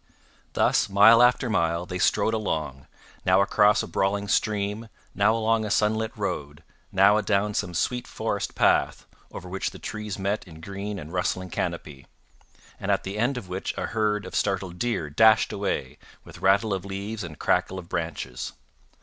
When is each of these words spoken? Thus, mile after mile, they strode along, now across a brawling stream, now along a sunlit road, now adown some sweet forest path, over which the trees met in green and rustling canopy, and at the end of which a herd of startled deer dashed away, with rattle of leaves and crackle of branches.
Thus, 0.53 0.89
mile 0.89 1.21
after 1.21 1.47
mile, 1.47 1.85
they 1.85 1.99
strode 1.99 2.33
along, 2.33 2.87
now 3.23 3.39
across 3.43 3.83
a 3.83 3.87
brawling 3.87 4.27
stream, 4.27 4.89
now 5.13 5.35
along 5.35 5.63
a 5.63 5.69
sunlit 5.69 6.11
road, 6.17 6.63
now 6.91 7.17
adown 7.19 7.53
some 7.53 7.75
sweet 7.75 8.07
forest 8.07 8.55
path, 8.55 9.05
over 9.31 9.47
which 9.47 9.69
the 9.69 9.77
trees 9.77 10.17
met 10.17 10.43
in 10.47 10.59
green 10.59 10.97
and 10.97 11.13
rustling 11.13 11.51
canopy, 11.51 12.07
and 12.79 12.89
at 12.89 13.03
the 13.03 13.19
end 13.19 13.37
of 13.37 13.47
which 13.47 13.77
a 13.77 13.85
herd 13.85 14.25
of 14.25 14.33
startled 14.33 14.79
deer 14.79 15.07
dashed 15.07 15.53
away, 15.53 15.99
with 16.23 16.39
rattle 16.41 16.73
of 16.73 16.83
leaves 16.83 17.23
and 17.23 17.37
crackle 17.37 17.77
of 17.77 17.87
branches. 17.87 18.53